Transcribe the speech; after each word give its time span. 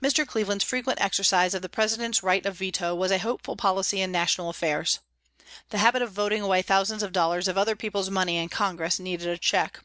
Mr. 0.00 0.26
Cleveland's 0.26 0.64
frequent 0.64 0.98
exercise 1.02 1.52
of 1.52 1.60
the 1.60 1.68
President's 1.68 2.22
right 2.22 2.46
of 2.46 2.56
veto 2.56 2.94
was 2.94 3.10
a 3.10 3.18
hopeful 3.18 3.56
policy 3.56 4.00
in 4.00 4.10
national 4.10 4.48
affairs. 4.48 5.00
The 5.68 5.76
habit 5.84 6.00
of 6.00 6.12
voting 6.12 6.40
away 6.40 6.62
thousands 6.62 7.02
of 7.02 7.12
dollars 7.12 7.46
of 7.46 7.58
other 7.58 7.76
people's 7.76 8.08
money 8.08 8.38
in 8.38 8.48
Congress 8.48 8.98
needed 8.98 9.28
a 9.28 9.36
check. 9.36 9.80